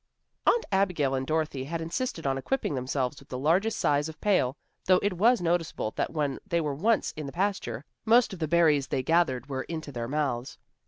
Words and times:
Aunt 0.47 0.65
Abigail 0.71 1.13
and 1.13 1.27
Dorothy 1.27 1.65
had 1.65 1.79
insisted 1.79 2.25
on 2.25 2.35
equipping 2.35 2.73
themselves 2.73 3.19
with 3.19 3.29
the 3.29 3.37
largest 3.37 3.77
size 3.77 4.09
of 4.09 4.19
pail, 4.19 4.57
though 4.85 4.99
it 5.03 5.13
was 5.13 5.41
noticeable 5.41 5.91
that 5.95 6.11
when 6.11 6.39
they 6.43 6.59
were 6.59 6.73
once 6.73 7.11
in 7.11 7.27
the 7.27 7.31
pasture, 7.31 7.85
most 8.03 8.33
of 8.33 8.39
the 8.39 8.47
berries 8.47 8.87
they 8.87 9.03
gathered 9.03 9.45
went 9.47 9.67
into 9.69 9.91
their 9.91 10.07
mouths. 10.07 10.57